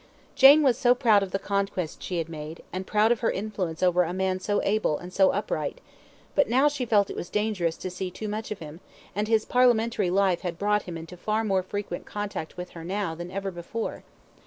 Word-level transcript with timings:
Jane 0.33 0.63
was 0.63 0.83
proud 0.99 1.21
of 1.21 1.29
the 1.29 1.37
conquest 1.37 2.01
she 2.01 2.17
had 2.17 2.27
made, 2.27 2.63
and 2.73 2.87
proud 2.87 3.11
of 3.11 3.19
her 3.19 3.29
influence 3.29 3.83
over 3.83 4.01
a 4.01 4.15
man 4.15 4.39
so 4.39 4.59
able, 4.63 4.97
and 4.97 5.13
so 5.13 5.29
upright; 5.29 5.79
but 6.33 6.49
now 6.49 6.67
she 6.67 6.87
felt 6.87 7.11
it 7.11 7.15
was 7.15 7.29
dangerous 7.29 7.77
to 7.77 7.91
see 7.91 8.09
too 8.09 8.27
much 8.27 8.49
of 8.49 8.57
him, 8.57 8.79
and 9.15 9.27
his 9.27 9.45
parliamentary 9.45 10.09
life 10.09 10.41
had 10.41 10.57
brought 10.57 10.81
him 10.89 10.97
into 10.97 11.15
far 11.15 11.43
more 11.43 11.61
frequent 11.61 12.07
contact 12.07 12.57
with 12.57 12.71
her 12.71 12.83
now 12.83 13.13
than 13.13 13.29
ever 13.29 13.51
before. 13.51 14.03